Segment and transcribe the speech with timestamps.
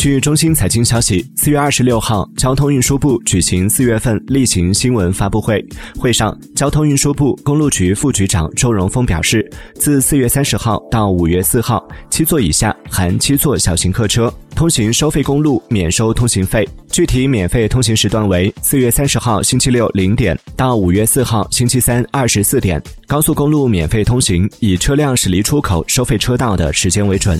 [0.00, 5.62] 据中心财经消息四月二十六号交通运输部举行四月份例行新闻发布会。
[5.98, 16.66] 会上交通运输部公路局副局长周荣峰表示自四月三十号到五月四号七座以下含七座小型客车通行收费公路免收通行费。
[16.88, 22.82] 具体免费通行时段为四月三十号星期六零点到五月四号星期三二十四点。
[23.06, 27.38] 高速公路免费通行以车辆驶离出口收费车道的时间为准。